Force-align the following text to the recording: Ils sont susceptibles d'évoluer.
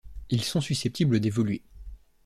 Ils 0.31 0.43
sont 0.43 0.61
susceptibles 0.61 1.19
d'évoluer. 1.19 1.61